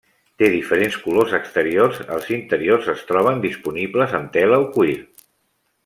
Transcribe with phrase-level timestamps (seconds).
[0.41, 4.99] Té diferents colors exteriors, els interiors es troben disponibles amb tela o cuir.